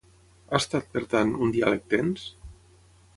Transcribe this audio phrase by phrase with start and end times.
[0.51, 2.25] Ha estat, per tant, un diàleg tens?